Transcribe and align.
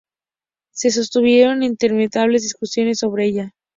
Se 0.73 0.89
sostuvieron 0.89 1.61
interminables 1.61 2.41
discusiones 2.41 2.97
sobre 2.97 3.25
ella. 3.25 3.53